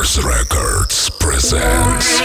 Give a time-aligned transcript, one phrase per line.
[0.00, 2.22] Mars Records presents.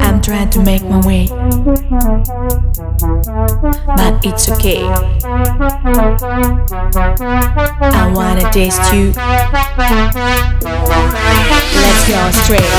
[0.00, 1.26] I'm trying to make my way,
[3.96, 4.82] but it's okay.
[7.92, 9.12] I wanna taste you.
[11.82, 12.73] Let's go straight.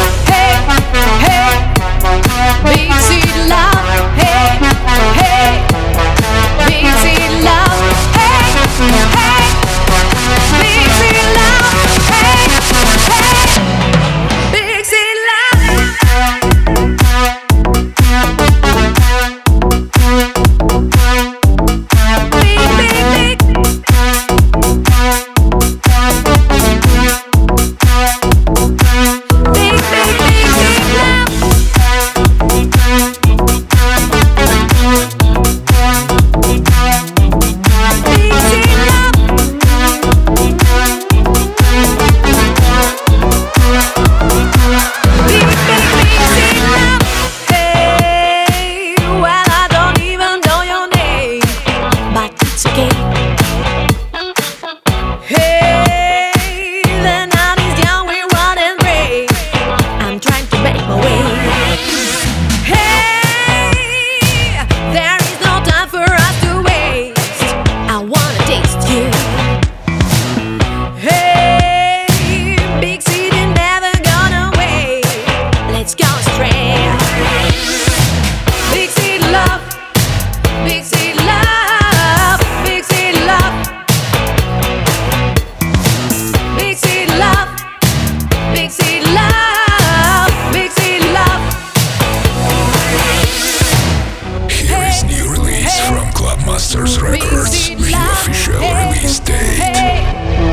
[95.87, 100.44] from Clubmasters Records, the official release date.